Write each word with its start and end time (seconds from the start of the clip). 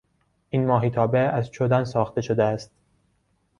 این 0.49 0.67
ماهیتابه 0.67 1.19
از 1.19 1.51
چدن 1.51 1.83
ساخته 1.83 2.21
شده 2.21 2.43
است. 2.43 2.71